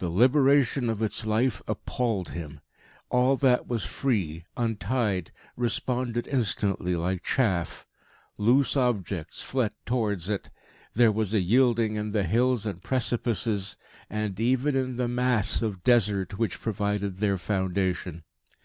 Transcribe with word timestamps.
The 0.00 0.08
liberation 0.10 0.90
of 0.90 1.02
its 1.02 1.24
life 1.24 1.62
appalled 1.68 2.30
him. 2.30 2.58
All 3.10 3.36
that 3.36 3.68
was 3.68 3.84
free, 3.84 4.42
untied, 4.56 5.30
responded 5.56 6.26
instantly 6.26 6.96
like 6.96 7.22
chaff; 7.22 7.86
loose 8.36 8.76
objects 8.76 9.40
fled 9.40 9.72
towards 9.86 10.28
it; 10.28 10.50
there 10.94 11.12
was 11.12 11.32
a 11.32 11.38
yielding 11.38 11.94
in 11.94 12.10
the 12.10 12.24
hills 12.24 12.66
and 12.66 12.82
precipices; 12.82 13.76
and 14.10 14.40
even 14.40 14.74
in 14.74 14.96
the 14.96 15.06
mass 15.06 15.62
of 15.62 15.84
Desert 15.84 16.36
which 16.40 16.60
provided 16.60 17.18
their 17.18 17.38
foundation. 17.38 18.24